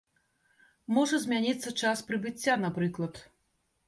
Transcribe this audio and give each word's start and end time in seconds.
Можа 0.97 1.19
змяніцца 1.25 1.73
час 1.81 2.01
прыбыцця, 2.07 2.55
напрыклад. 2.65 3.21